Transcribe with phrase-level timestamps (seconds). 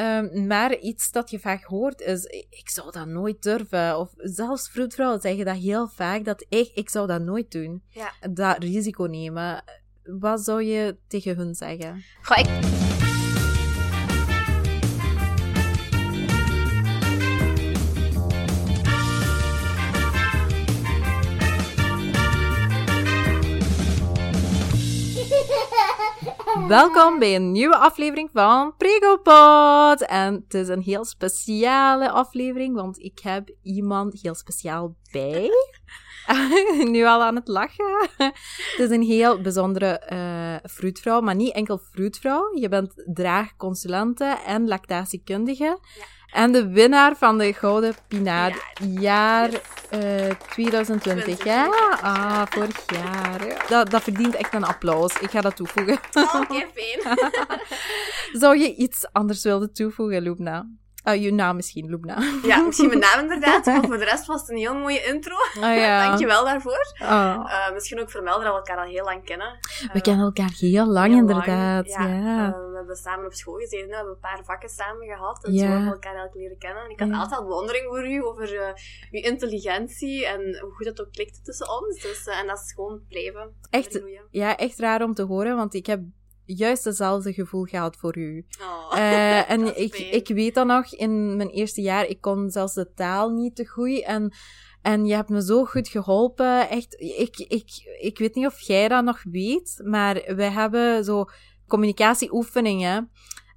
[0.00, 3.98] Ehm, maar iets dat je vaak hoort is, ik zou dat nooit durven.
[3.98, 7.82] Of zelfs vroedvrouwen zeggen dat heel vaak, dat ik, ik zou dat nooit doen.
[7.88, 8.12] Ja.
[8.30, 9.64] Dat risico nemen.
[10.02, 12.02] Wat zou je tegen hun zeggen?
[12.22, 12.89] Goh, ik...
[26.70, 30.06] Welkom bij een nieuwe aflevering van Pregopod.
[30.06, 35.50] En het is een heel speciale aflevering, want ik heb iemand heel speciaal bij.
[36.92, 38.08] nu al aan het lachen.
[38.16, 40.02] Het is een heel bijzondere
[40.70, 42.58] fruitvrouw, maar niet enkel fruitvrouw.
[42.58, 45.78] Je bent draagconsulente en lactatiekundige.
[45.98, 46.04] Ja.
[46.32, 49.60] En de winnaar van de Gouden Pinaar jaar Yes.
[50.04, 51.44] uh, 2020.
[51.44, 51.66] Ja,
[52.02, 53.64] ah, vorig jaar.
[53.68, 55.18] Dat, dat verdient echt een applaus.
[55.20, 55.98] Ik ga dat toevoegen.
[56.12, 57.18] Oh, oké, fijn.
[58.40, 60.66] Zou je iets anders willen toevoegen, Lubna?
[61.04, 62.18] Uh, je naam misschien, Lubna.
[62.42, 63.66] Ja, misschien mijn naam inderdaad.
[63.66, 65.34] Maar voor de rest was het een heel mooie intro.
[65.34, 66.02] Oh, ja.
[66.06, 66.94] Dankjewel daarvoor.
[67.02, 67.44] Oh.
[67.46, 69.58] Uh, misschien ook vermelden dat we elkaar al heel lang kennen.
[69.92, 71.88] We kennen elkaar heel lang, heel inderdaad.
[71.88, 72.08] lang.
[72.08, 72.14] Ja.
[72.14, 75.44] Ja, uh, we hebben samen op school gezeten, we hebben een paar vakken samen gehad.
[75.44, 75.58] En Ja.
[75.60, 76.84] zo hebben we elkaar eigenlijk leren kennen.
[76.84, 78.74] En ik had altijd al bewondering voor u, over
[79.10, 82.02] uw intelligentie en hoe goed het ook klikte tussen ons.
[82.02, 83.54] Dus, en dat is gewoon blijven.
[83.70, 84.00] Echt?
[84.30, 86.00] ja, echt raar om te horen, want ik heb
[86.56, 88.46] juist hetzelfde gevoel gehad voor u.
[88.60, 92.50] Oh, Eh, en dat ik, ik weet dan nog, in mijn eerste jaar, ik kon
[92.50, 94.02] zelfs de taal niet te goed.
[94.02, 94.32] En,
[94.82, 96.68] en je hebt me zo goed geholpen.
[96.68, 101.24] Echt, ik, ik, ik weet niet of jij dat nog weet, maar wij hebben zo
[101.66, 103.10] communicatieoefeningen.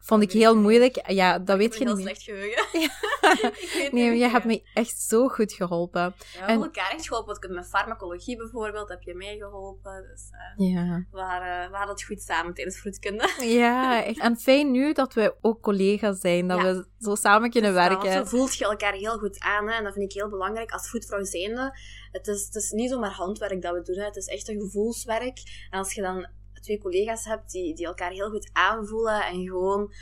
[0.05, 1.11] Vond ik heel ik moeilijk.
[1.11, 2.15] Ja, dat ik weet heb je niet heel meer.
[2.15, 2.91] slecht geheugen.
[3.85, 6.01] Ik Nee, je hebt me echt zo goed geholpen.
[6.01, 7.39] Ja, we en- hebben elkaar echt geholpen.
[7.39, 10.05] Want Met farmacologie bijvoorbeeld heb je mij geholpen.
[10.11, 10.21] Dus
[10.57, 11.05] eh, Ja.
[11.11, 13.29] we, waren, we hadden het goed samen tijdens vroedkunde.
[13.59, 14.19] Ja, echt.
[14.19, 16.73] En fijn nu dat we ook collega's zijn, dat Ja.
[16.73, 18.11] we zo samen kunnen Dus werken.
[18.11, 19.67] Zo voelt je elkaar heel goed aan.
[19.67, 19.73] Hè?
[19.77, 21.77] En dat vind ik heel belangrijk als vroedvrouw zijnde.
[22.11, 23.97] Het is, het is niet zomaar handwerk dat we doen.
[23.97, 24.05] Hè?
[24.05, 25.67] Het is echt een gevoelswerk.
[25.69, 26.27] En als je dan
[26.63, 29.93] twee collega's hebt die, die elkaar heel goed aanvoelen en gewoon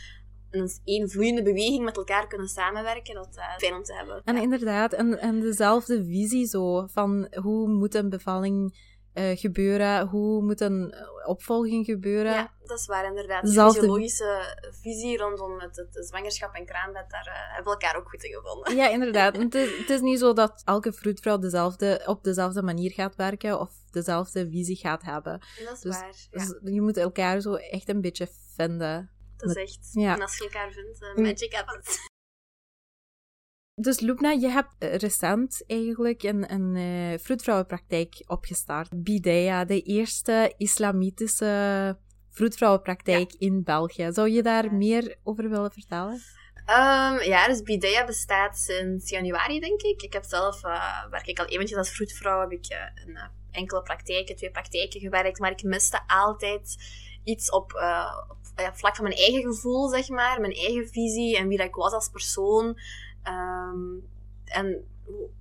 [0.52, 4.22] in één vloeiende beweging met elkaar kunnen samenwerken, dat is fijn om te hebben.
[4.26, 4.42] En Ja.
[4.42, 10.62] inderdaad, en, en dezelfde visie zo, van hoe moet een bevalling eh, gebeuren, hoe moet
[10.62, 12.32] een eh, opvolging gebeuren.
[12.32, 13.42] Ja, dat is waar inderdaad.
[13.42, 18.00] De Dezelfde- fysiologische visie rondom het, het zwangerschap en kraambed, daar eh, hebben we elkaar
[18.02, 18.76] ook goed in gevonden.
[18.76, 19.38] Ja, inderdaad.
[19.44, 23.60] Het is, het is niet zo dat elke vroedvrouw dezelfde, op dezelfde manier gaat werken
[23.60, 25.40] of dezelfde visie gaat hebben.
[25.66, 26.16] Dat is Dus- waar.
[26.32, 29.12] Ja, Dus je moet elkaar zo echt een beetje vinden.
[29.38, 29.90] dat is echt.
[29.92, 30.14] ja.
[30.16, 31.24] En als je elkaar vindt, eh, Mm.
[31.24, 31.98] magic happens.
[33.82, 39.04] Dus Lubna, je hebt eh, recent eigenlijk een, een eh, vroedvrouwenpraktijk opgestart.
[39.04, 41.98] Bidea, de eerste islamitische
[42.30, 44.10] vroedvrouwenpraktijk in België.
[44.12, 44.72] Zou je daar Ja.
[44.72, 46.20] meer over willen vertellen?
[46.66, 50.02] Ehm, ja, dus Bidea bestaat sinds januari, denk ik.
[50.02, 52.78] Ik heb zelf, eh, werk ik al eventjes als vroedvrouw, heb ik eh,
[53.52, 56.78] enkele praktijken, twee praktijken gewerkt, maar ik miste altijd
[57.24, 57.74] iets op,
[58.30, 61.68] op ja, vlak van mijn eigen gevoel, zeg maar, mijn eigen visie en wie dat
[61.68, 62.80] ik was als persoon.
[63.24, 64.00] Ehm,
[64.46, 64.86] en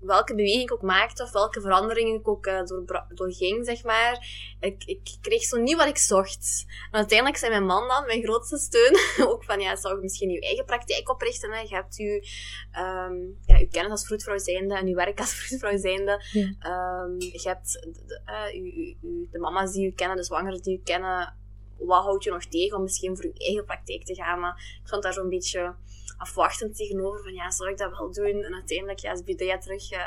[0.00, 4.26] welke beweging ik ook maakte, of welke veranderingen ik ook eh, doorbra- doorging, zeg maar.
[4.60, 6.64] Ik, ik kreeg zo niet wat ik zocht.
[6.90, 8.96] En uiteindelijk zei mijn man dan, mijn grootste steun,
[9.30, 11.52] ook van, ja, zou je misschien je eigen praktijk oprichten?
[11.52, 11.60] Hè?
[11.60, 12.28] Je hebt je,
[12.72, 13.14] ehm
[13.46, 16.22] ja, je kennis als vroedvrouw zijnde en je werk als vroedvrouw zijnde.
[16.32, 16.54] Ja.
[16.58, 20.24] Ehm, je hebt de, de, eh, je- je- je- de mama's die je kennen, de
[20.24, 21.34] zwangeren die je kennen.
[21.78, 24.40] Wat houdt je nog tegen om misschien voor je eigen praktijk te gaan?
[24.40, 25.74] Maar ik stond daar zo'n beetje
[26.20, 28.42] afwachtend tegenover van, ja, zou ik dat wel doen?
[28.42, 30.02] En uiteindelijk, ja, is Bidea terug, eh,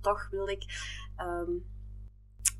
[0.00, 0.62] toch wilde ik
[1.16, 1.50] ehm,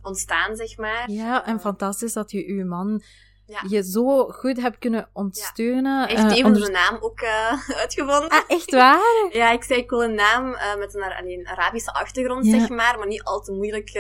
[0.03, 1.10] ontstaan, zeg maar.
[1.10, 3.03] Ja, en Eh, fantastisch dat je uw man
[3.47, 3.62] Ja.
[3.69, 5.98] je zo goed hebt kunnen ondersteunen.
[6.06, 7.22] Hij heeft eh, even onder- de naam ook
[7.82, 8.31] uitgevonden.
[8.31, 9.28] Ah, echt waar?
[9.32, 12.59] Ja, ik zei ik wil een naam met een alleen Arabische achtergrond, Ja.
[12.59, 13.91] zeg maar, maar niet al te moeilijk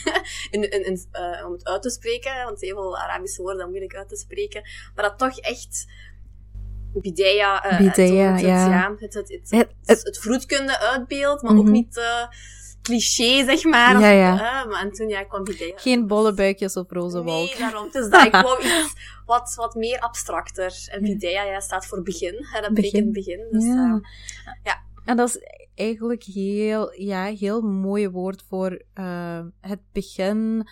[0.50, 1.06] in, in, in,
[1.46, 4.62] om het uit te spreken, want heel veel Arabische woorden zijn moeilijk uit te spreken,
[4.94, 5.86] maar dat toch echt
[7.00, 8.94] Bidea, eh, Bidea, het, ja.
[8.98, 11.72] het, het, het, Het- het, het vroedkunde uitbeeld, maar ook Mhm.
[11.72, 12.26] niet eh,
[12.82, 14.00] cliché, zeg maar.
[14.00, 14.32] Ja, ja.
[14.62, 15.72] eh, maar en toen ja, kwam Bidea.
[15.76, 17.48] Geen bolle buikjes op roze wolk.
[17.48, 17.88] Nee, daarom.
[17.92, 18.24] Is dat.
[18.26, 18.92] Ik wou iets
[19.26, 20.86] wat, wat meer abstracter.
[20.90, 21.12] En Ja.
[21.12, 22.46] Bidea ja, staat voor begin.
[22.52, 23.46] Hè, dat betekent begin.
[23.50, 24.00] Dus, Ja.
[24.44, 24.82] eh, ja.
[25.04, 25.38] En dat is
[25.74, 28.82] eigenlijk heel, ja, heel mooi woord voor
[29.60, 30.68] het begin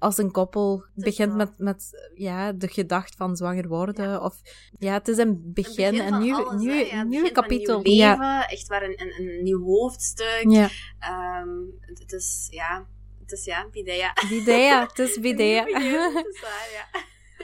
[0.00, 4.22] als een koppel begint met, met ja, de gedachte van zwanger worden.
[4.22, 4.40] Of,
[4.78, 6.78] ja, het is een begin, Een begin een van nieuw, alles, nieuw, hè.
[6.78, 7.80] Ja, het nieuw begin van een kapitel.
[7.80, 8.48] nieuw leven, ja.
[8.48, 10.44] echt waar een, een, een nieuw hoofdstuk.
[10.48, 10.68] ja,
[10.98, 11.48] Ehm,
[11.80, 12.86] het, het is, ja,
[13.20, 14.12] het is ja, Bidea.
[14.28, 15.64] Bidea, het is Bidea.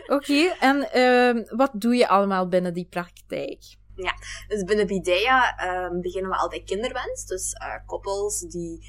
[0.07, 3.77] Oké, en ehm, wat doe je allemaal binnen die praktijk?
[3.95, 4.15] Ja,
[4.49, 7.27] dus binnen Bidea ehm, beginnen we altijd kinderwens.
[7.27, 8.87] Dus uh, koppels die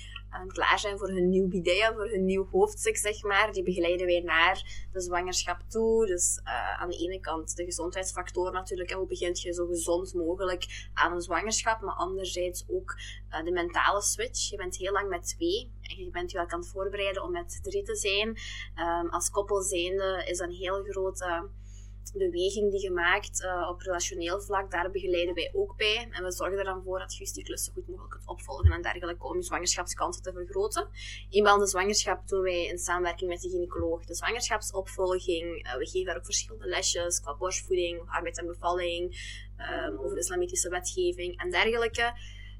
[0.47, 4.19] klaar zijn voor hun nieuw Bidea, voor hun nieuw hoofdstuk, zeg maar, die begeleiden wij
[4.19, 6.05] naar de zwangerschap toe.
[6.05, 8.89] Dus uh, aan de ene kant de gezondheidsfactor natuurlijk.
[8.89, 12.95] En hoe begint je zo gezond mogelijk aan een zwangerschap, maar anderzijds ook
[13.43, 14.49] de mentale switch.
[14.49, 17.59] Je bent heel lang met twee en je bent je ook aan voorbereiden om met
[17.61, 18.27] drie te zijn.
[18.27, 21.49] Um, als koppel zijnde is een heel grote
[22.13, 26.07] beweging die gemaakt uh, op relationeel vlak, daar begeleiden wij ook bij.
[26.11, 28.81] En we zorgen er dan voor dat je cyclus zo goed mogelijk kunt opvolgen en
[28.81, 30.89] dergelijke om je zwangerschapskansen te vergroten.
[31.29, 35.65] Eenmaal de zwangerschap doen wij in samenwerking met de gynaecoloog de zwangerschapsopvolging.
[35.65, 39.03] Uh, we geven daar ook verschillende lesjes qua borstvoeding, arbeid en bevalling,
[39.57, 42.13] um, over islamitische wetgeving en dergelijke.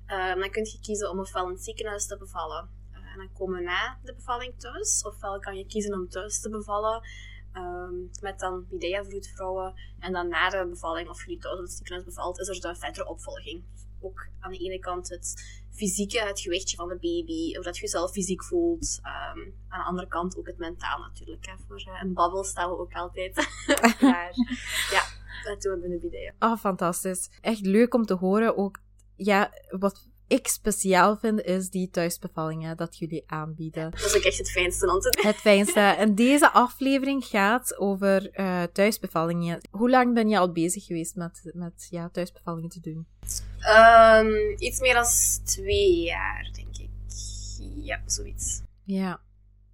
[0.07, 2.69] Um, dan kun je kiezen om ofwel in ziekenhuis te bevallen.
[2.91, 5.03] Uh, en dan komen we na de bevalling thuis.
[5.03, 7.01] Ofwel kan je kiezen om thuis te bevallen.
[7.57, 9.73] Um, met dan Bidea-vroedvrouwen.
[9.99, 13.07] En dan na de bevalling, of jullie thuis het ziekenhuis bevalt, is er de verdere
[13.07, 13.63] opvolging.
[14.01, 17.81] Ook aan de ene kant het fysieke, het gewichtje van de baby, of dat je
[17.81, 18.99] jezelf fysiek voelt.
[19.03, 21.45] Um, aan de andere kant ook het mentaal natuurlijk.
[21.45, 21.53] Hè.
[21.67, 23.47] Voor uh, een babbel staan we ook altijd
[23.97, 24.31] klaar.
[24.95, 25.03] ja,
[25.43, 26.33] dat doen we binnen Bidea.
[26.39, 27.29] Oh, fantastisch.
[27.41, 28.79] Echt leuk om te horen ook.
[29.15, 33.91] Ja, wat ik speciaal vind, is die thuisbevallingen dat jullie aanbieden.
[33.91, 35.25] Dat is ook echt het fijnste om te doen.
[35.25, 35.79] Het fijnste.
[35.79, 39.59] En deze aflevering gaat over uh, thuisbevallingen.
[39.71, 43.07] Hoe lang ben je al bezig geweest met, met ja, thuisbevallingen te doen?
[43.69, 45.05] Um, iets meer dan
[45.45, 46.89] twee jaar, denk ik.
[47.75, 48.61] Ja, zoiets.
[48.83, 49.21] Ja.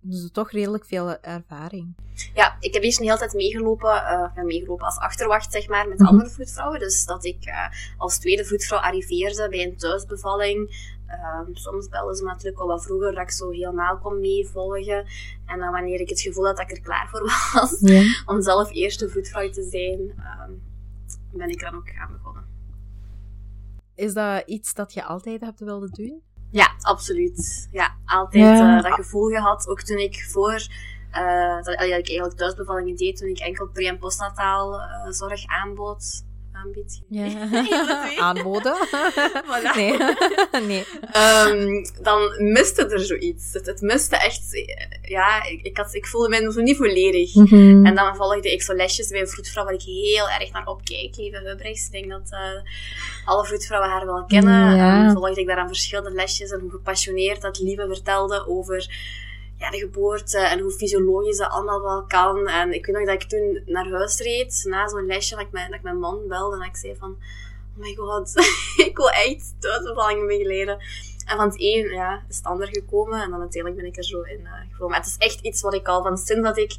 [0.06, 1.96] Dus toch redelijk veel ervaring.
[2.34, 3.90] Ja, ik heb eerst een hele tijd meegelopen,
[4.36, 6.80] uh, meegelopen als achterwacht, zeg maar, met mm andere vroedvrouwen.
[6.80, 7.68] Dus dat ik uh,
[7.98, 10.92] als tweede vroedvrouw arriveerde bij een thuisbevalling.
[11.08, 15.06] Uh, soms belden ze natuurlijk al wat vroeger, dat ik zo helemaal kon meevolgen.
[15.46, 17.22] En dan wanneer ik het gevoel had dat ik er klaar voor
[17.54, 17.80] was,
[18.36, 20.52] om zelf eerste vroedvrouw te zijn, ehm,
[21.32, 22.44] ben ik dan ook gaan begonnen.
[23.96, 26.22] Is dat iets dat je altijd hebt willen doen?
[26.54, 27.70] Ja, absoluut.
[27.72, 28.78] Ja, altijd ja.
[28.78, 29.68] Uh, dat gevoel gehad.
[29.68, 30.68] Ook toen ik voor,
[31.12, 31.80] uh, dat, dat ik
[32.10, 36.24] eigenlijk thuisbevallingen deed, toen ik enkel pre- en postnataal uh, zorg aanbood.
[37.08, 37.50] Ja.
[38.28, 38.76] Aanboden?
[39.50, 39.76] voilà.
[39.76, 39.98] Nee.
[40.72, 40.86] nee.
[41.48, 43.54] Um, dan miste er zoiets.
[43.54, 44.66] Het, het miste echt,
[45.02, 47.36] ja, ik, ik, had, ik voelde me nog niet volledig.
[47.36, 47.86] Mm -hmm.
[47.86, 51.16] En dan volgde ik zo lesjes bij een vroedvrouw waar ik heel erg naar opkijk.
[51.16, 52.38] Lieve Hubbrechts, ik denk dat
[53.26, 54.76] alle vroedvrouwen haar wel kennen.
[54.76, 55.08] Ja.
[55.08, 58.88] En volgde ik daar aan verschillende lesjes en hoe gepassioneerd dat Lieve vertelde over
[59.64, 62.48] ja, de geboorte en hoe fysiologisch dat allemaal wel kan.
[62.48, 65.52] En ik weet nog dat ik toen naar huis reed, na zo'n lesje, dat ik,
[65.52, 68.34] mijn, dat ik mijn man belde en dat ik zei van, oh my god,
[68.88, 70.78] ik wil echt thuisbevallingen begeleiden.
[71.26, 74.04] En van het een ja, is het ander gekomen en dan uiteindelijk ben ik er
[74.04, 74.98] zo in uh, gekomen.
[74.98, 76.76] Het is echt iets wat ik al van sinds dat ik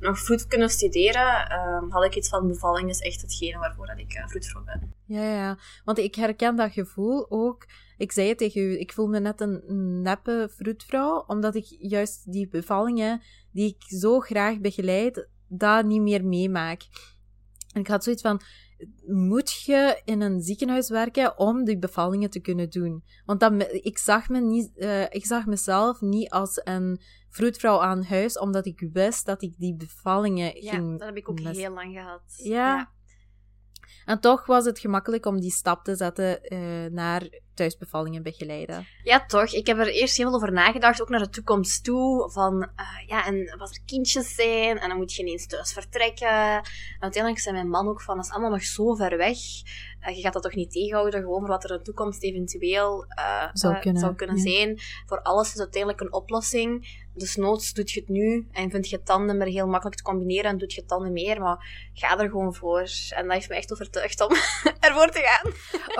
[0.00, 3.98] nog vroeg kunnen studeren, uh, had ik iets van bevalling is echt hetgene waarvoor dat
[3.98, 4.94] ik uh, vroedvrouw ben.
[5.04, 7.66] Ja, ja, want ik herken dat gevoel ook.
[7.96, 9.62] Ik zei het tegen u, ik voel me net een
[10.02, 16.24] neppe vroedvrouw, omdat ik juist die bevallingen die ik zo graag begeleid, dat niet meer
[16.24, 16.82] meemaak.
[17.72, 18.40] En ik had zoiets van,
[19.06, 23.04] moet je in een ziekenhuis werken om die bevallingen te kunnen doen?
[23.24, 27.00] Want dat, ik, zag me niet, uh, ik zag mezelf niet als een
[27.30, 30.98] vroedvrouw aan huis, omdat ik wist dat ik die bevallingen ja, ging...
[30.98, 32.22] dat heb ik ook heel lang gehad.
[32.36, 32.76] Ja.
[32.76, 32.92] ja.
[34.04, 38.86] En toch was het gemakkelijk om die stap te zetten uh, naar thuisbevallingen begeleiden.
[39.02, 39.52] Ja, toch.
[39.52, 42.30] Ik heb er eerst heel veel over nagedacht, ook naar de toekomst toe.
[42.30, 46.28] Van, uh, ja, en wat er kindjes zijn, en dan moet je ineens thuis vertrekken.
[46.28, 46.62] En
[46.98, 49.38] uiteindelijk zei mijn man ook van, dat is allemaal nog zo ver weg.
[50.08, 53.06] Uh, je gaat dat toch niet tegenhouden, gewoon wat er in de toekomst eventueel
[53.52, 54.42] zou kunnen, zou kunnen ja.
[54.42, 54.78] zijn.
[55.06, 57.02] Voor alles is uiteindelijk een oplossing.
[57.14, 60.50] Dus noods doet je het nu en vind je tanden maar heel makkelijk te combineren
[60.50, 62.90] en doet je tanden meer, maar ga er gewoon voor.
[63.08, 64.30] En dat heeft me echt overtuigd om
[64.88, 65.52] ervoor te gaan.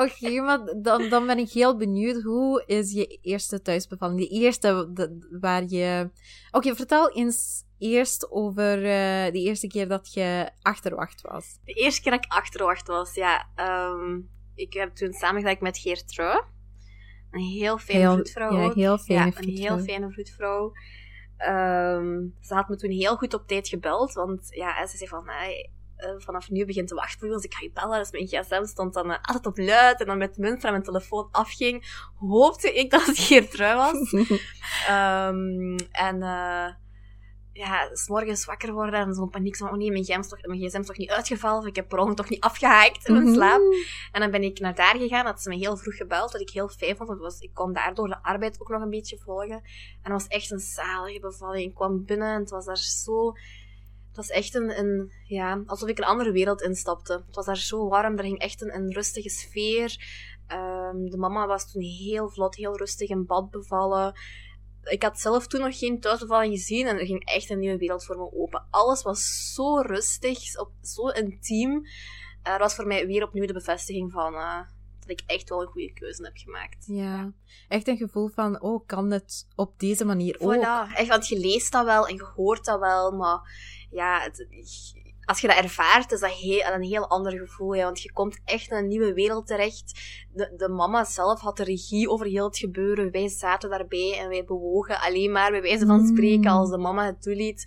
[0.06, 2.22] Oké, okay, maar dan, dan ben ik heel benieuwd.
[2.22, 4.18] Hoe is je eerste thuisbevalling?
[4.18, 6.10] De eerste de, waar je...
[6.46, 11.58] Oké, okay, vertel eens eerst over uh, de eerste keer dat je achterwacht was.
[11.64, 13.48] De eerste keer dat ik achterwacht was, ja.
[13.90, 16.42] Um, ik heb toen samengewerkt met Geert Trui.
[17.30, 20.72] Een heel fijne vroedvrouw ja, heel fijne ja, een heel fijne vroedvrouw.
[21.38, 25.28] Um, ze had me toen heel goed op tijd gebeld, want ja, ze zei van,
[25.28, 27.98] hey, uh, vanaf nu begint de wachtwoord, dus ik ga je bellen.
[27.98, 30.82] Dus mijn gsm stond dan uh, altijd op luid en dan met munt en mijn
[30.82, 34.12] telefoon afging, hoopte ik dat het Geert Trui was.
[34.12, 35.76] um,
[36.08, 36.68] en uh,
[37.54, 40.46] ja, s morgens wakker worden en zo'n paniek van, oh nee, mijn gsm, is toch,
[40.46, 43.14] mijn gsm is toch niet uitgevallen, of ik heb per ongeluk toch niet afgehaakt in
[43.14, 43.60] mijn slaap.
[44.12, 46.50] En dan ben ik naar daar gegaan, had ze me heel vroeg gebeld, wat ik
[46.50, 49.62] heel fijn vond, want was, ik kon daardoor de arbeid ook nog een beetje volgen.
[50.02, 51.68] En het was echt een zalige bevalling.
[51.68, 53.32] Ik kwam binnen en het was daar zo
[54.14, 57.12] Het was echt een, ja, alsof ik een andere wereld instapte.
[57.26, 59.96] Het was daar zo warm, er ging echt een, rustige sfeer.
[60.46, 64.12] Ehm, de mama was toen heel vlot, heel rustig in bad bevallen.
[64.82, 68.04] Ik had zelf toen nog geen thuisbevalling gezien en er ging echt een nieuwe wereld
[68.04, 68.66] voor me open.
[68.70, 70.38] Alles was zo rustig,
[70.82, 71.72] zo intiem.
[71.74, 71.84] Uh,
[72.42, 74.60] dat was voor mij weer opnieuw de bevestiging van uh,
[75.06, 76.84] dat ik echt wel een goede keuze heb gemaakt.
[76.86, 77.32] Ja,
[77.68, 80.54] echt een gevoel van, oh, kan het op deze manier ook?
[80.54, 83.40] Voilà, echt, want je leest dat wel en je hoort dat wel, maar
[83.90, 84.46] ja, het,
[85.24, 87.74] als je dat ervaart, is dat heel, een heel ander gevoel.
[87.74, 90.00] Ja, want je komt echt in een nieuwe wereld terecht.
[90.32, 93.10] De, de mama zelf had de regie over heel het gebeuren.
[93.10, 97.06] Wij zaten daarbij en wij bewogen alleen maar bij wijze van spreken als de mama
[97.06, 97.64] het toeliet.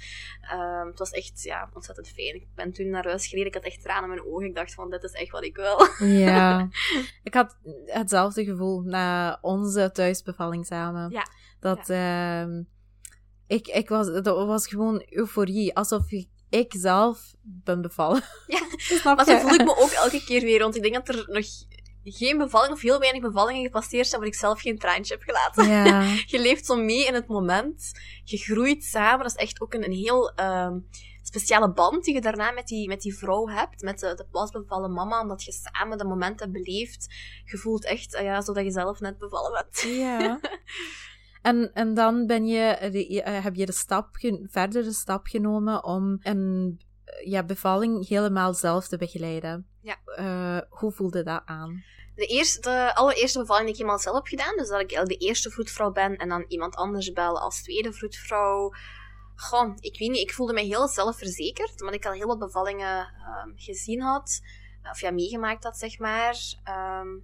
[0.54, 2.36] Um, het was echt ja, ontzettend fijn.
[2.36, 3.48] Ik ben toen naar huis gereden.
[3.48, 4.46] Ik had echt tranen in mijn ogen.
[4.46, 6.08] Ik dacht van, dit is echt wat ik wil.
[6.08, 6.70] Ja.
[7.24, 11.12] ik had hetzelfde gevoel na onze thuisbevalling samen.
[11.12, 11.26] Ja.
[11.60, 11.88] Dat...
[11.88, 12.46] Ja.
[12.46, 12.64] Uh,
[13.48, 15.76] ik, ik was, dat was gewoon euforie.
[15.76, 18.24] Alsof ik ik zelf ben bevallen.
[18.48, 18.62] Ja,
[19.16, 20.60] maar zo voel ik me ook elke keer weer.
[20.60, 21.46] Want ik denk dat er nog
[22.04, 25.68] geen bevalling of heel weinig bevallingen gepasseerd zijn waar ik zelf geen traantje heb gelaten.
[25.68, 26.02] Ja.
[26.34, 27.92] je leeft zo mee in het moment.
[28.24, 29.24] Je groeit samen.
[29.24, 30.72] Dat is echt ook een, een heel uh,
[31.22, 33.82] speciale band die je daarna met die, met die vrouw hebt.
[33.82, 35.22] Met de, de pasbevallen mama.
[35.22, 37.08] Omdat je samen dat moment hebt beleefd.
[37.44, 39.82] Je voelt echt uh, ja, zodat je zelf net bevallen bent.
[39.82, 40.40] Ja.
[41.48, 44.08] En, en dan ben je, de, eh, heb je de stap,
[44.44, 46.80] verder de stap genomen om een
[47.24, 49.68] ja, bevalling helemaal zelf te begeleiden.
[49.82, 49.98] Ja.
[50.20, 51.84] Uh, hoe voelde dat aan?
[52.16, 55.18] De, eerste, de allereerste bevalling die ik helemaal zelf heb gedaan, dus dat ik de
[55.18, 58.72] eerste vroedvrouw ben en dan iemand anders bel als tweede vroedvrouw.
[59.36, 63.00] Goh, ik weet niet, ik voelde me heel zelfverzekerd, omdat ik al heel wat bevallingen
[63.00, 64.40] um, gezien had,
[64.92, 66.38] of ja, meegemaakt had, zeg maar.
[67.02, 67.24] Um,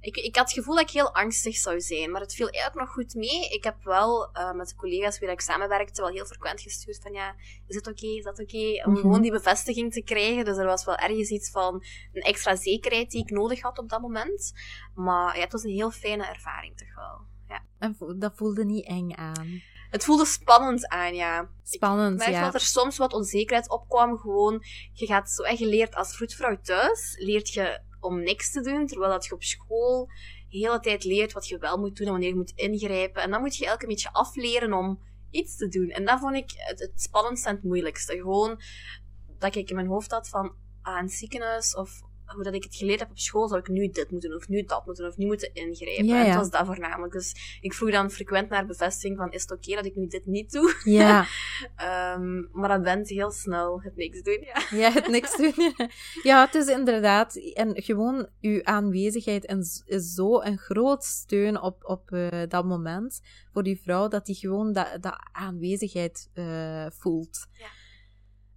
[0.00, 2.86] ik, ik had het gevoel dat ik heel angstig zou zijn, maar het viel eigenlijk
[2.86, 3.48] nog goed mee.
[3.48, 7.12] Ik heb wel uh, met de collega's waar ik samenwerkte wel heel frequent gestuurd van
[7.12, 7.34] ja,
[7.66, 8.56] is het oké, is dat oké?
[8.56, 8.96] Om mm -hmm.
[8.96, 10.44] gewoon die bevestiging te krijgen.
[10.44, 13.88] Dus er was wel ergens iets van een extra zekerheid die ik nodig had op
[13.88, 14.52] dat moment.
[14.94, 17.20] Maar ja, het was een heel fijne ervaring toch wel.
[17.48, 17.64] Ja.
[17.78, 19.62] En dat voelde niet eng aan?
[19.90, 21.48] Het voelde spannend aan, ja.
[21.62, 22.44] Spannend, ik merk ja.
[22.44, 24.18] dat er soms wat onzekerheid opkwam.
[24.18, 28.60] Gewoon, je gaat zo, en je leert als vroedvrouw thuis, leert je om niks te
[28.60, 30.08] doen, terwijl dat je op school
[30.48, 33.22] de hele tijd leert wat je wel moet doen en wanneer je moet ingrijpen.
[33.22, 35.88] En dan moet je elke beetje afleren om iets te doen.
[35.88, 38.16] En dat vond ik het, het spannendste en het moeilijkste.
[38.16, 38.60] Gewoon
[39.38, 42.02] dat ik in mijn hoofd had van aan ah, ziekenhuis of
[42.34, 44.62] hoe dat ik het geleerd heb op school, zou ik nu dit moeten of nu
[44.62, 46.06] dat moeten of nu moeten ingrijpen.
[46.06, 46.20] Ja, ja.
[46.20, 47.12] En het was dat voornamelijk.
[47.12, 50.06] Dus ik vroeg dan frequent naar bevestiging van, is het oké okay dat ik nu
[50.06, 50.74] dit niet doe?
[50.84, 51.26] Ja.
[52.14, 54.78] um, maar dat bent heel snel het niks doen, ja.
[54.78, 55.74] Ja, het niks doen.
[56.22, 59.54] ja, het is inderdaad, en gewoon uw aanwezigheid
[59.86, 63.20] is zo een groot steun op, op uh, dat moment
[63.52, 67.46] voor die vrouw, dat die gewoon dat, dat aanwezigheid uh, voelt.
[67.52, 67.66] Ja.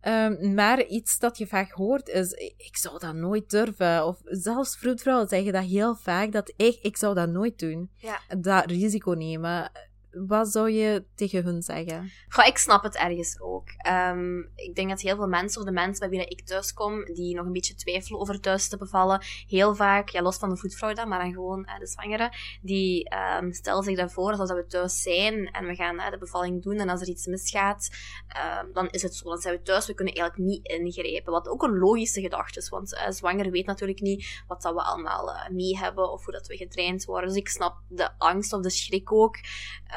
[0.08, 4.06] Um, maar iets dat je vaak hoort is, ik zou dat nooit durven.
[4.06, 7.90] Of zelfs vroedvrouwen zeggen dat heel vaak, dat ik, ik zou dat nooit doen.
[7.96, 8.20] Ja.
[8.38, 9.72] Dat risico nemen.
[10.14, 12.12] Wat zou je tegen hun zeggen?
[12.30, 13.68] Goh, ik snap het ergens ook.
[13.88, 17.06] Um, ik denk dat heel veel mensen, of de mensen bij wie ik thuis kom,
[17.06, 20.58] die nog een beetje twijfelen over thuis te bevallen, heel vaak, ja, los van de
[20.58, 24.66] voetvrouw dan, maar dan gewoon uh, de zwangere, die um, stellen zich daarvoor als we
[24.68, 27.90] thuis zijn en we gaan uh, de bevalling doen en als er iets misgaat,
[28.36, 31.32] uh, dan is het zo, dan zijn we thuis, we kunnen eigenlijk niet ingrijpen.
[31.32, 34.82] Wat ook een logische gedachte is, want uh, zwanger weet natuurlijk niet wat dat we
[34.82, 37.30] allemaal mee hebben of hoe dat we getraind worden.
[37.30, 39.38] Dus ik snap de angst of de schrik ook.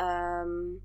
[0.07, 0.83] Um,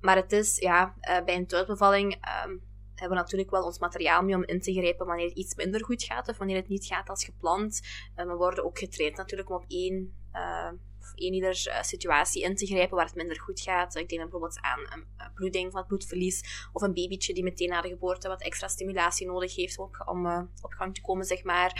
[0.00, 2.62] maar het is, ja, uh, bij een thuisbevalling um,
[2.94, 5.84] hebben we natuurlijk wel ons materiaal mee om in te grijpen wanneer het iets minder
[5.84, 7.80] goed gaat of wanneer het niet gaat als gepland.
[8.16, 10.14] Uh, we worden ook getraind natuurlijk om op één,
[11.02, 13.96] uh, één ieder situatie in te grijpen waar het minder goed gaat.
[13.96, 17.80] Ik denk bijvoorbeeld aan een, bloeding van het bloedverlies of een babytje die meteen na
[17.80, 20.26] de geboorte wat extra stimulatie nodig heeft om om
[20.60, 21.70] op gang te komen, zeg maar.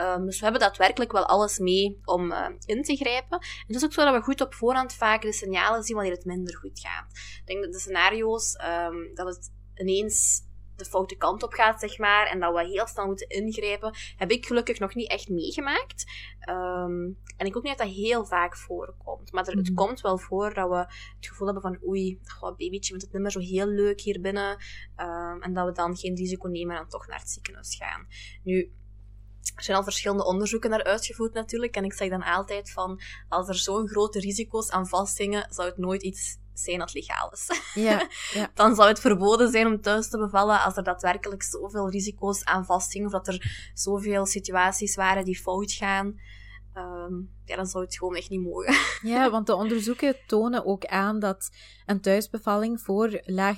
[0.00, 2.32] Um, dus we hebben daadwerkelijk wel alles mee om
[2.64, 3.38] in te grijpen.
[3.38, 6.14] En het is ook zo dat we goed op voorhand vaak de signalen zien wanneer
[6.14, 7.10] het minder goed gaat.
[7.12, 8.56] Ik denk dat de scenario's,
[8.88, 10.43] um, dat het ineens
[10.76, 14.30] de foute kant op gaat, zeg maar, en dat we heel snel moeten ingrijpen, heb
[14.30, 16.04] ik gelukkig nog niet echt meegemaakt.
[16.48, 19.32] Um, en ik ook niet dat dat heel vaak voorkomt.
[19.32, 19.74] Maar er, het mm.
[19.74, 23.22] komt wel voor dat we het gevoel hebben van oei, goh, babytje vindt het niet
[23.22, 24.50] meer zo heel leuk hier binnen.
[24.96, 28.06] Um, en dat we dan geen risico nemen en toch naar het ziekenhuis gaan.
[28.42, 28.72] Nu,
[29.54, 31.76] er zijn al verschillende onderzoeken naar uitgevoerd natuurlijk.
[31.76, 35.78] En ik zeg dan altijd van, als er zo'n grote risico's aan vasthingen, zou het
[35.78, 37.62] nooit iets zijn dat legaal is.
[37.74, 38.50] Ja, ja.
[38.54, 42.64] Dan zou het verboden zijn om thuis te bevallen als er daadwerkelijk zoveel risico's aan
[42.64, 46.20] vasthingen, of dat er zoveel situaties waren die fout gaan.
[46.76, 48.74] Um, ja, dan zou het gewoon echt niet mogen.
[49.10, 51.50] Ja, want de onderzoeken tonen ook aan dat
[51.86, 53.56] een thuisbevalling voor laag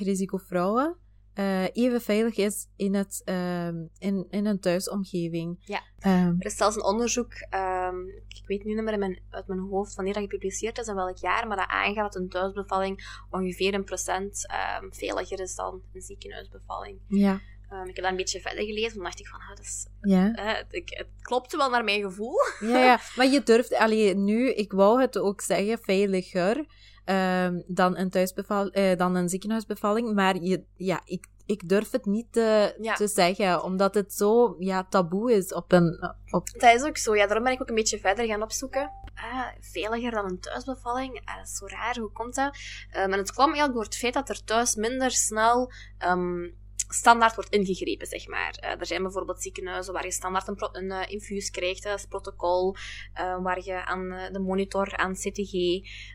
[1.36, 5.56] eh, even veilig is in, het, ehm, in, in een thuisomgeving.
[5.64, 5.80] Ja.
[5.98, 9.46] Ehm, Er is zelfs een onderzoek, ehm, ik weet nu niet meer in mijn, uit
[9.46, 13.20] mijn hoofd wanneer dat gepubliceerd is en welk jaar, maar dat aangaat dat een thuisbevalling
[13.30, 14.46] ongeveer een procent
[14.90, 16.98] veiliger is dan een ziekenhuisbevalling.
[17.08, 17.40] ja,
[17.70, 20.34] ik heb dat een beetje verder gelezen, toen dacht ik van, ah, dat is, ja.
[20.34, 22.34] eh, het klopt wel naar mijn gevoel.
[22.60, 26.66] Ja, ja, maar je durft, allee, nu, ik wou het ook zeggen, veiliger
[27.06, 32.04] ehm, dan, een thuisbeval, eh, dan een ziekenhuisbevalling, maar je, ja, ik, ik durf het
[32.06, 32.94] niet te, Ja.
[32.94, 36.14] te zeggen, omdat het zo ja, taboe is op een...
[36.30, 37.14] Op, Dat is ook zo.
[37.16, 38.90] Ja, daarom ben ik ook een beetje verder gaan opzoeken.
[39.14, 41.20] Ah, veiliger dan een thuisbevalling.
[41.24, 41.98] Ah, dat is zo raar.
[41.98, 42.56] Hoe komt dat?
[42.90, 46.44] Ehm, en het kwam eigenlijk door het feit dat er thuis minder snel ehm,
[46.88, 48.50] standaard wordt ingegrepen, zeg maar.
[48.60, 52.76] Eh, er zijn bijvoorbeeld ziekenhuizen waar je standaard een, een eh, infuus krijgt, is protocol,
[53.12, 55.52] eh, waar je aan de monitor aan CTG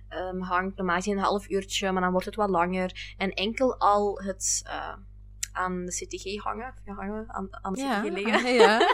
[0.10, 0.78] ehm, hangt.
[0.78, 3.16] Normaal gezien een half uurtje, maar dan wordt het wat langer.
[3.18, 4.64] En enkel al het...
[5.54, 8.80] aan de CTG hangen, ja, hangen aan, aan de ja, CTG liggen, ja.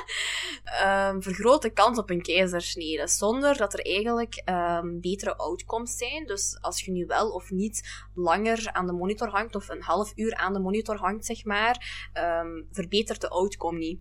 [0.68, 3.08] ehm, vergroot de kans op een keizersnede.
[3.08, 6.26] Zonder dat er eigenlijk ehm, betere outcomes zijn.
[6.26, 10.12] Dus als je nu wel of niet langer aan de monitor hangt, of een half
[10.16, 14.00] uur aan de monitor hangt, zeg maar, ehm, verbetert de outcome niet.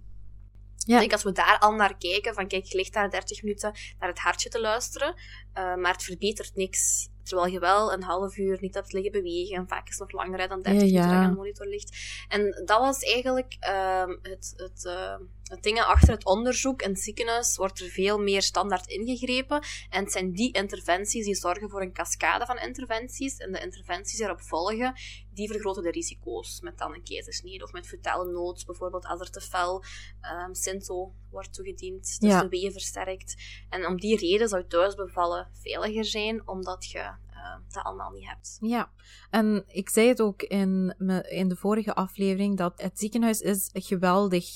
[0.77, 0.95] Ja.
[0.95, 3.73] Ik denk als we daar al naar kijken, van kijk, je ligt daar 30 minuten
[3.99, 5.15] naar het hartje te luisteren,
[5.53, 7.09] eh, maar het verbetert niks.
[7.27, 9.57] Terwijl je wel een half uur niet hebt liggen bewegen.
[9.57, 11.01] En vaak is het nog langer hè, dan 30 Ja, ja.
[11.01, 11.97] minuten dat je aan de monitor ligt.
[12.29, 16.83] En dat was eigenlijk ehm, het, het, eh, het ding achter het onderzoek.
[16.83, 19.63] In het ziekenhuis wordt er veel meer standaard ingegrepen.
[19.91, 23.37] En het zijn die interventies die zorgen voor een cascade van interventies.
[23.37, 24.95] En de interventies die erop volgen,
[25.37, 26.61] die vergroten de risico's.
[26.61, 29.85] Met dan een keizersnede of met fetale nood, bijvoorbeeld als er te fel
[30.21, 32.21] ehm Sinto wordt toegediend.
[32.21, 32.43] Dus Ja.
[32.43, 33.35] de weeën versterkt.
[33.69, 38.57] En om die reden zou thuisbevallen veiliger zijn, omdat je ehm, dat allemaal niet hebt.
[38.61, 38.93] Ja,
[39.31, 43.71] en ik zei het ook in, me- in de vorige aflevering, dat het ziekenhuis is
[43.73, 44.47] geweldig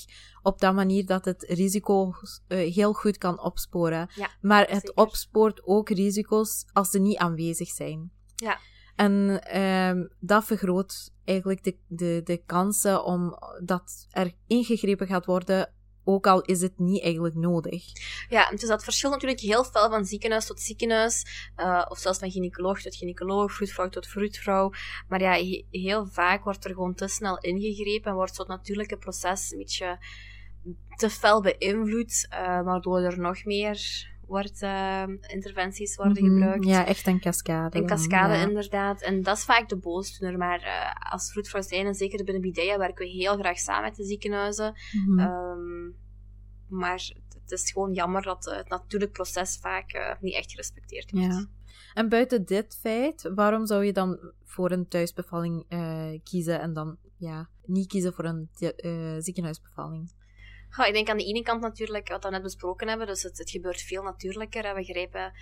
[0.41, 2.11] op dat manier dat het risico
[2.47, 4.09] eh, heel goed kan opsporen.
[4.15, 5.03] Ja, maar het zeker.
[5.03, 8.11] opspoort ook risico's als ze niet aanwezig zijn.
[8.35, 8.59] Ja.
[9.05, 15.73] En ehm, dat vergroot eigenlijk de, de, de kansen om dat er ingegrepen gaat worden,
[16.03, 17.83] ook al is het niet eigenlijk nodig.
[18.29, 21.25] Ja, dus dat verschilt natuurlijk heel veel van ziekenhuis tot ziekenhuis.
[21.55, 24.71] eh, of zelfs van gynaecoloog tot gynaecoloog, vroedvrouw tot vroedvrouw.
[25.07, 28.97] Maar ja, he- heel vaak wordt er gewoon te snel ingegrepen en wordt zo'n natuurlijke
[28.97, 29.99] proces een beetje
[30.95, 36.33] te fel beïnvloed, eh, waardoor er nog meer wordt, eh, interventies worden Mhm.
[36.33, 36.65] gebruikt.
[36.65, 37.77] Ja, echt een cascade.
[37.77, 38.47] Een cascade, ja.
[38.47, 39.01] inderdaad.
[39.01, 40.37] En dat is vaak de boosdoener.
[40.37, 43.95] Maar eh, als vroedvrouw zijn, en zeker binnen Bideia, werken we heel graag samen met
[43.95, 44.73] de ziekenhuizen.
[45.05, 45.19] Mhm.
[45.19, 45.91] Ehm,
[46.67, 51.11] maar het is gewoon jammer dat eh, het natuurlijk proces vaak eh, niet echt gerespecteerd
[51.11, 51.33] wordt.
[51.33, 51.45] Ja.
[51.93, 55.65] En buiten dit feit, waarom zou je dan voor een thuisbevalling
[56.23, 58.49] kiezen en dan ja, niet kiezen voor een
[59.21, 60.11] ziekenhuisbevalling?
[60.73, 63.07] Goh, ik denk aan de ene kant natuurlijk wat we net besproken hebben.
[63.07, 64.75] Dus het, het gebeurt veel natuurlijker.
[64.75, 65.33] We grijpen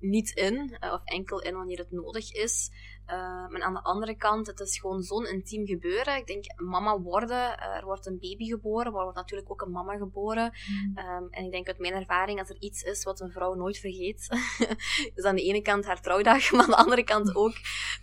[0.00, 2.70] niet in, eh, of enkel in wanneer het nodig is.
[3.06, 6.16] Eh, maar aan de andere kant, het is gewoon zo'n intiem gebeuren.
[6.16, 9.60] Ik denk, mama worden, eh, er wordt een baby geboren, maar er wordt natuurlijk ook
[9.60, 10.52] een mama geboren.
[10.94, 13.78] Ehm, en ik denk uit mijn ervaring, als er iets is wat een vrouw nooit
[13.78, 14.28] vergeet,
[15.14, 17.54] is aan de ene kant haar trouwdag, maar aan de andere kant ook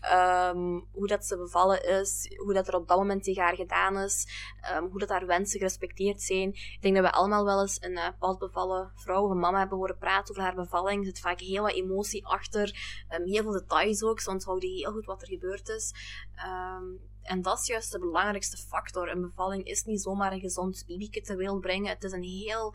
[0.01, 3.97] ehm, hoe dat ze bevallen is, hoe dat er op dat moment tegen haar gedaan
[3.97, 4.27] is,
[4.61, 6.49] ehm, hoe dat haar wensen gerespecteerd zijn.
[6.49, 9.59] Ik denk dat we allemaal wel eens een uh, pas bevallen vrouw of een mama
[9.59, 10.99] hebben horen praten over haar bevalling.
[10.99, 12.75] Er zit vaak heel wat emotie achter,
[13.07, 14.19] heel veel details ook.
[14.19, 15.93] Ze onthouden heel goed wat er gebeurd is.
[16.35, 16.83] Ehm,
[17.21, 19.09] en dat is juist de belangrijkste factor.
[19.09, 21.89] Een bevalling is niet zomaar een gezond babyke te wereld brengen.
[21.89, 22.73] Het is een heel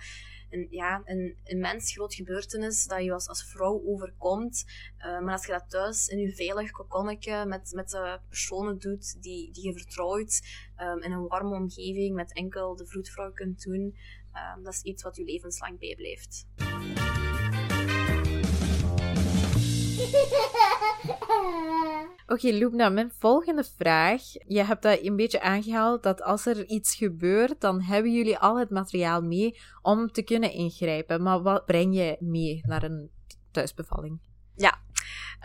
[0.50, 4.64] een, ja, een immens groot gebeurtenis dat je als, als vrouw overkomt.
[4.98, 9.22] Uh, maar als je dat thuis in je veilig kokonnetje met, met de personen doet
[9.22, 10.42] die, die je vertrouwt,
[10.79, 13.96] um, in een warme omgeving met enkel de vroedvrouw kunt doen,
[14.62, 16.46] dat is iets wat je levenslang bijblijft.
[22.27, 24.23] Oké, okay, Loepna, mijn volgende vraag.
[24.47, 28.59] Je hebt dat een beetje aangehaald dat als er iets gebeurt, dan hebben jullie al
[28.59, 31.23] het materiaal mee om te kunnen ingrijpen.
[31.23, 33.11] Maar wat breng je mee naar een
[33.51, 34.21] thuisbevalling?
[34.55, 34.79] Ja,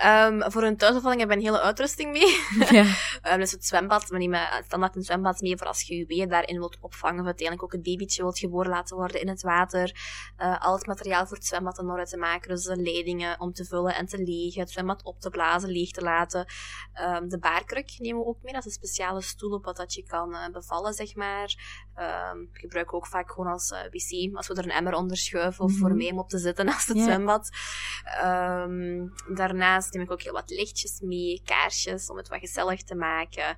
[0.05, 2.37] Um, voor een thuisbevalling hebben we een hele uitrusting mee.
[2.79, 2.95] Ja.
[3.33, 6.29] um, dus het zwembad, we nemen standaard een zwembad mee voor als je je weeën
[6.29, 7.19] daarin wilt opvangen.
[7.19, 9.95] Of uiteindelijk ook het babytje wilt geboren laten worden in het water.
[10.37, 12.49] Uh, al het materiaal voor het zwembad in orde te maken.
[12.49, 14.61] Dus de leidingen om te vullen en te legen.
[14.61, 16.45] Het zwembad op te blazen, leeg te laten.
[17.01, 18.53] Um, de baarkruk nemen we ook mee.
[18.53, 21.77] Dat is een speciale stoel op wat dat je kan uh, bevallen, zeg maar.
[22.51, 24.35] Gebruiken we ook vaak gewoon als uh, wc.
[24.35, 25.63] Als we er een emmer onder schuiven.
[25.63, 25.87] Of mm -hmm.
[25.87, 27.09] voor mij om op te zitten naast het yeah.
[27.09, 27.49] zwembad.
[28.23, 29.13] Um,
[29.79, 33.57] daarnaast neem ik ook heel wat lichtjes mee, kaarsjes, om het wat gezellig te maken.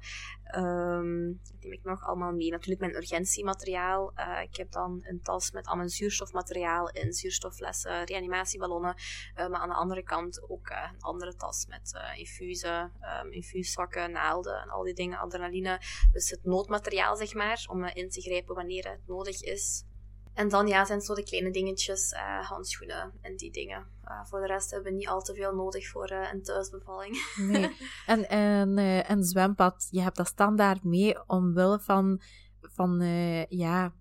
[0.56, 2.50] Um, neem ik nog allemaal mee?
[2.50, 4.12] Natuurlijk mijn urgentiemateriaal.
[4.16, 8.96] Uh, ik heb dan een tas met al mijn zuurstofmateriaal in, zuurstofflessen, reanimatieballonnen.
[8.96, 12.92] Uh, maar aan de andere kant ook uh, een andere tas met infusen,
[13.24, 15.82] um, infuuszakken, naalden en al die dingen, adrenaline.
[16.12, 19.84] Dus het noodmateriaal, zeg maar, om in te grijpen wanneer het nodig is.
[20.34, 23.86] En dan ja, zijn zo de kleine dingetjes, uh, handschoenen en die dingen.
[24.06, 27.34] Uh, voor de rest hebben we niet al te veel nodig voor uh, een thuisbevalling.
[27.38, 27.78] Nee.
[28.06, 28.78] En, en
[29.12, 32.22] een zwembad, je hebt dat standaard mee omwille van,
[32.62, 33.02] van
[33.50, 33.94] ja,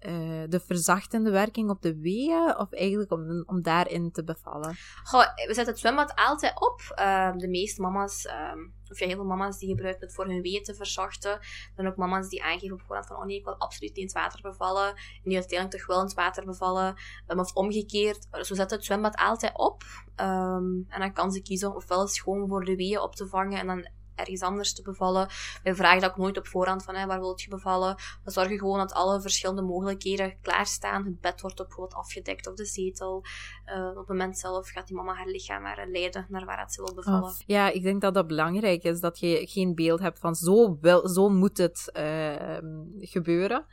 [0.00, 4.76] uh, de verzachtende werking op de weeën, of eigenlijk om, om daarin te bevallen?
[5.04, 6.80] Goh, we zetten het zwembad altijd op.
[6.98, 10.42] Uh, de meeste mama's, um, of ja, heel veel mama's, die gebruiken het voor hun
[10.42, 11.38] weeën te verzachten.
[11.74, 14.04] Dan ook mama's die aangeven op voorhand van, oh nee, ik wil absoluut niet in
[14.04, 14.88] het water bevallen.
[14.88, 16.94] En die uiteindelijk toch wel in het water bevallen.
[17.28, 18.26] Um, of omgekeerd.
[18.30, 19.82] Dus we zetten het zwembad altijd op.
[20.16, 23.88] En dan kan ze kiezen ofwel schoon voor de weeën op te vangen en dan
[24.16, 25.28] ergens anders te bevallen.
[25.62, 27.96] Wij vragen dat ook nooit op voorhand van hè, waar wilt je bevallen.
[28.24, 31.04] We zorgen gewoon dat alle verschillende mogelijkheden klaarstaan.
[31.04, 33.24] Het bed wordt op bijvoorbeeld afgedekt of de zetel.
[33.66, 36.82] Uh, op het moment zelf gaat die mama haar lichaam maar leiden naar waar ze
[36.82, 37.34] wil bevallen.
[37.46, 39.00] ja, ik denk dat dat belangrijk is.
[39.00, 42.58] Dat je geen beeld hebt van zo, wel, zo moet het uh,
[43.00, 43.64] gebeuren.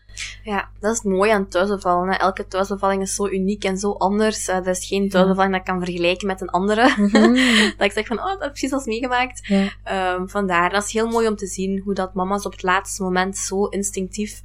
[0.44, 2.10] Ja, dat is het mooie aan thuisbevallen.
[2.10, 2.16] Hè.
[2.16, 4.50] Elke thuisbevalling is zo uniek en zo anders.
[4.50, 6.94] Uh, er is geen thuisbevalling dat ik kan vergelijken met een andere.
[6.98, 7.34] Mm -hmm.
[7.78, 9.48] dat ik zeg van, oh, dat heb ik precies als meegemaakt.
[9.48, 10.14] Ja.
[10.16, 10.70] Um, vandaar.
[10.70, 13.66] Dat is heel mooi om te zien hoe dat mama's op het laatste moment zo
[13.66, 14.42] instinctief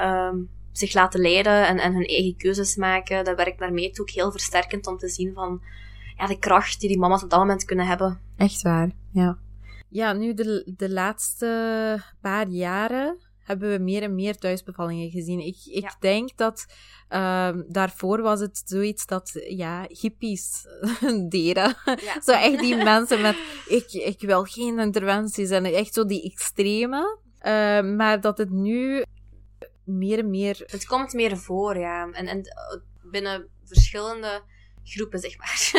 [0.00, 3.24] um, zich laten leiden en, en hun eigen keuzes maken.
[3.24, 5.62] Dat werkt daarmee ook heel versterkend om te zien van
[6.16, 8.20] ja, de kracht die die mama's op dat moment kunnen hebben.
[8.36, 9.38] Echt waar, ja.
[9.88, 15.40] Ja, nu de, de laatste paar jaren hebben we meer en meer thuisbevallingen gezien.
[15.40, 15.96] Ik, ik ja.
[16.00, 16.66] denk dat
[17.08, 20.66] um, daarvoor was het zoiets dat ja, hippies
[21.28, 21.76] deden.
[21.84, 22.20] Ja.
[22.20, 27.18] zo echt die mensen met ik, ik wil geen interventies en echt zo die extreme.
[27.42, 29.04] Uh, maar dat het nu
[29.84, 30.62] meer en meer.
[30.66, 32.10] Het komt meer voor, ja.
[32.10, 32.42] En, en
[33.02, 34.42] binnen verschillende
[34.84, 35.70] groepen, zeg maar.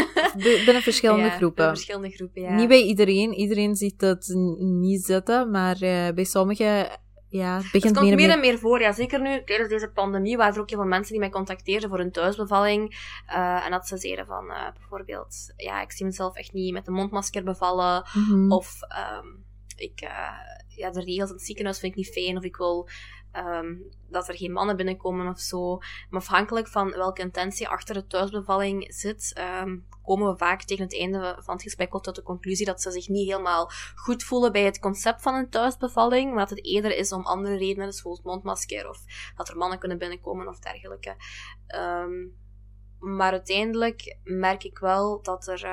[0.66, 1.56] binnen verschillende ja, groepen.
[1.56, 2.56] Binnen verschillende groepen, ja.
[2.56, 3.34] Niet bij iedereen.
[3.34, 7.02] Iedereen ziet het niet zitten, maar uh, bij sommigen
[7.34, 8.82] ja, het begint het komt meer, en meer, voor.
[8.82, 11.90] Ja, zeker nu, tijdens deze pandemie, waren er ook heel veel mensen die mij contacteerden
[11.90, 12.90] voor een thuisbevalling.
[13.30, 16.88] Uh, en dat ze zeiden van, uh, bijvoorbeeld, ja, ik zie mezelf echt niet met
[16.88, 18.06] een mondmasker bevallen.
[18.14, 18.52] Mm -hmm.
[18.52, 18.80] Of,
[19.22, 20.10] um, ik, uh,
[20.68, 22.38] ja, de regels in het ziekenhuis vind ik niet fijn.
[22.38, 22.90] Of ik wil
[23.38, 25.78] um, dat er geen mannen binnenkomen of zo.
[26.10, 30.98] Maar afhankelijk van welke intentie achter de thuisbevalling zit, um, komen we vaak tegen het
[30.98, 34.64] einde van het gesprek tot de conclusie dat ze zich niet helemaal goed voelen bij
[34.64, 38.90] het concept van een thuisbevalling, maar dat het eerder is om andere redenen, zoals mondmasker
[38.90, 39.00] of
[39.36, 41.16] dat er mannen kunnen binnenkomen of dergelijke.
[41.76, 42.42] Um,
[43.00, 45.66] maar uiteindelijk merk ik wel dat er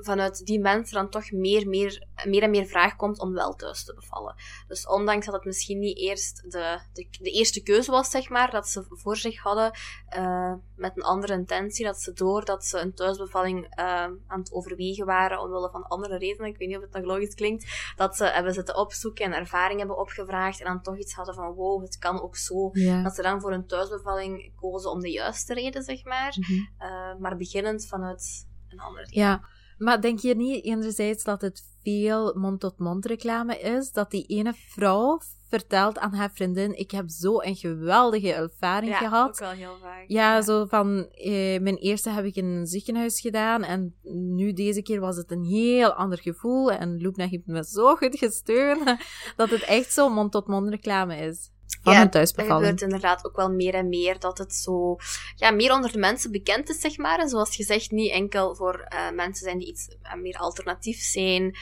[0.00, 3.84] vanuit die mensen dan toch meer, meer, meer en meer vraag komt om wel thuis
[3.84, 4.34] te bevallen.
[4.68, 8.50] Dus ondanks dat het misschien niet eerst de, de, de eerste keuze was, zeg maar,
[8.50, 9.72] dat ze voor zich hadden,
[10.16, 13.84] uh, met een andere intentie, dat ze doordat ze een thuisbevalling uh,
[14.26, 17.34] aan het overwegen waren, omwille van andere redenen, ik weet niet of het nog logisch
[17.34, 21.34] klinkt, dat ze hebben zitten opzoeken en ervaring hebben opgevraagd en dan toch iets hadden
[21.34, 22.70] van, wow, het kan ook zo.
[22.72, 23.02] Ja.
[23.02, 26.34] Dat ze dan voor een thuisbevalling kozen om de juiste reden, zeg maar.
[26.36, 26.68] Mm -hmm.
[26.80, 29.22] uh, maar beginnend vanuit een andere reden.
[29.22, 29.48] Ja.
[29.78, 33.92] Maar denk je niet enerzijds dat het veel mond-tot-mond reclame is?
[33.92, 38.98] Dat die ene vrouw vertelt aan haar vriendin: Ik heb zo een geweldige ervaring ja,
[38.98, 39.28] gehad.
[39.28, 40.04] Ook wel heel vaak.
[40.06, 40.42] Ja, ja.
[40.42, 43.62] zo van: eh, Mijn eerste heb ik in een ziekenhuis gedaan.
[43.62, 43.94] En
[44.36, 46.72] nu deze keer was het een heel ander gevoel.
[46.72, 48.96] En Loepna heeft me zo goed gesteund.
[49.36, 51.50] dat het echt zo mond-tot-mond reclame is.
[51.82, 52.66] Van ja, een thuisbevalling.
[52.66, 54.96] Het gebeurt inderdaad ook wel meer en meer dat het zo
[55.36, 57.18] ja, meer onder de mensen bekend is, zeg maar.
[57.18, 61.56] En zoals gezegd, niet enkel voor uh, mensen zijn die iets uh, meer alternatief zijn.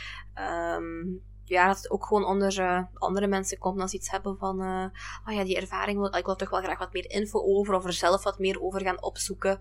[0.79, 4.37] Um, ja, dat het ook gewoon onder uh, andere mensen komt als ze iets hebben
[4.38, 4.85] van, uh,
[5.26, 7.85] oh ja, die ervaring, wil, ik wil toch wel graag wat meer info over, of
[7.85, 9.59] er zelf wat meer over gaan opzoeken.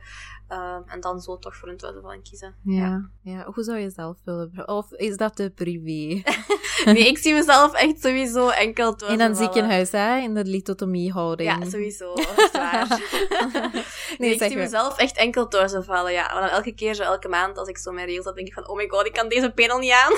[0.49, 2.55] Uh, en dan zo toch voor een thuisbevalling kiezen.
[2.63, 3.09] Ja, ja.
[3.21, 3.51] ja.
[3.53, 4.67] Hoe zou je zelf willen?
[4.67, 6.23] Of is dat te privé?
[6.91, 10.17] nee, ik zie mezelf echt sowieso enkel In een ziekenhuis, hè?
[10.17, 11.49] In de lithotomiehouding.
[11.49, 12.13] Ja, sowieso.
[14.17, 16.33] Nee, ik zie mezelf echt enkel thuisbevallen, ja.
[16.33, 18.53] Maar dan elke keer, zo elke maand, als ik zo mijn regels heb, denk ik
[18.53, 20.13] van, oh my god, ik kan deze panel niet aan.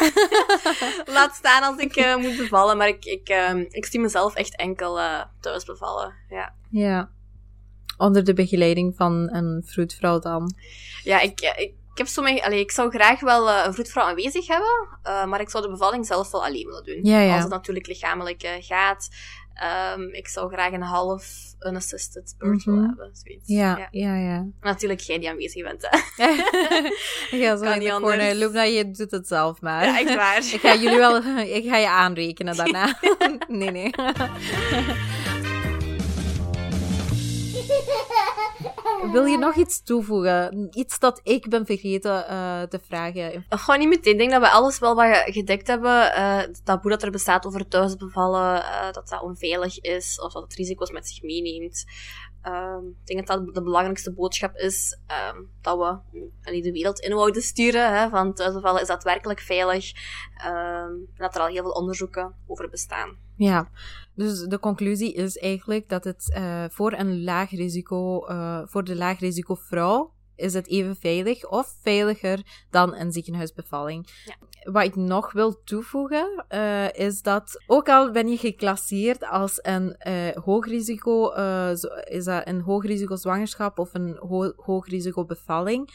[1.16, 2.78] Laat staan als ik uh, moet bevallen.
[2.78, 6.14] Maar ik, ik, uh, ik zie mezelf echt enkel uh, thuis bevallen.
[6.30, 6.54] Ja.
[6.70, 7.10] ja.
[7.98, 10.56] Onder de begeleiding van een vroedvrouw dan?
[11.04, 14.48] Ja, ik, ik, ik heb zo mijn, allee, ik zou graag wel een vroedvrouw aanwezig
[14.48, 15.30] hebben.
[15.30, 17.00] maar ik zou de bevalling zelf wel alleen willen doen.
[17.04, 17.34] Ja, ja.
[17.34, 19.10] Als het natuurlijk lichamelijk gaat.
[19.60, 21.26] Ehm, ik zou graag een half
[21.68, 22.82] unassisted birth Mhm.
[22.86, 23.10] hebben.
[23.14, 23.48] Zoiets.
[23.48, 24.46] Ja, ja, ja.
[24.62, 25.88] Natuurlijk jij die aanwezig bent.
[25.90, 26.26] Hè.
[27.38, 28.34] ja, zo Kan in niet de anders.
[28.38, 29.86] Loop je doet het zelf maar.
[29.86, 30.38] Ja, echt waar.
[30.54, 31.16] ik ga jullie wel...
[31.58, 33.00] Ik ga je aanrekenen daarna.
[33.48, 33.92] nee, nee.
[39.12, 40.68] Wil je nog iets toevoegen?
[40.72, 43.46] Iets dat ik ben vergeten eh, te vragen.
[43.50, 44.12] Gewoon niet meteen.
[44.14, 46.14] Ik denk dat we alles wel wat gedekt hebben.
[46.14, 50.44] Eh het taboe dat er bestaat over thuisbevallen, eh, dat dat onveilig is, of dat
[50.44, 51.86] het risico's met zich meeneemt.
[52.42, 57.00] Ehm, ik denk dat dat de belangrijkste boodschap is, ehm, dat we allee, de wereld
[57.00, 57.98] in wouden sturen.
[57.98, 59.92] Hè, van thuisbevallen is daadwerkelijk veilig.
[60.38, 63.27] Ehm, en dat er al heel veel onderzoeken over bestaan.
[63.38, 63.70] Ja,
[64.16, 68.96] dus de conclusie is eigenlijk dat het eh, voor een laag risico, eh, voor de
[68.96, 74.08] laag risico vrouw, is het even veilig of veiliger dan een ziekenhuisbevalling.
[74.26, 74.36] Ja.
[74.72, 79.96] Wat ik nog wil toevoegen, eh, is dat ook al ben je geclasseerd als een
[80.44, 81.32] hoog risico,
[82.04, 85.90] is dat een hoog risico zwangerschap of een ho hoog risico bevalling,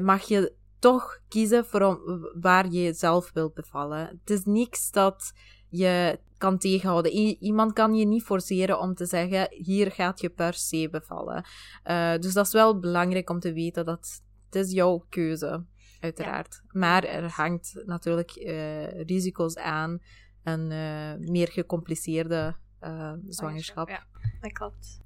[0.00, 4.06] mag je toch kiezen voor om- waar je zelf wilt bevallen.
[4.06, 5.32] Het is niks dat
[5.70, 7.16] je kan tegenhouden.
[7.16, 11.44] I- iemand kan je niet forceren om te zeggen, hier gaat je per se bevallen.
[11.82, 15.64] Eh, dus dat is wel belangrijk om te weten dat het is jouw keuze,
[16.00, 16.62] uiteraard.
[16.72, 19.98] Maar er hangt natuurlijk eh, risico's aan
[20.42, 22.56] een eh, meer gecompliceerde
[23.28, 23.88] zwangerschap.
[23.88, 24.04] Ja,
[24.40, 24.98] dat klopt.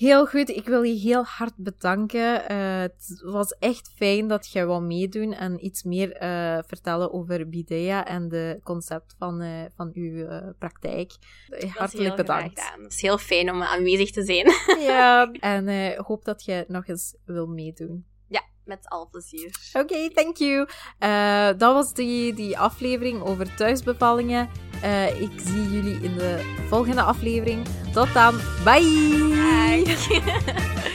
[0.00, 2.48] Heel goed, ik wil je heel hard bedanken.
[2.48, 7.48] Eh, het was echt fijn dat je wou meedoen en iets meer eh, vertellen over
[7.48, 10.26] Bidea en de concept van, eh, van uw
[10.58, 11.12] praktijk.
[11.74, 12.72] Hartelijk bedankt.
[12.82, 14.46] Het is heel fijn om aanwezig te zijn.
[14.78, 18.04] Ja, en hoop dat je nog eens wil meedoen.
[18.70, 19.50] Met al plezier.
[19.72, 20.66] Oké, thank you.
[20.98, 24.48] Eh, dat was die, die aflevering over thuisbevallingen.
[24.82, 27.66] Eh, ik zie jullie in de volgende aflevering.
[27.92, 28.34] Tot dan.
[28.64, 28.82] Bye.
[29.84, 29.96] Bye.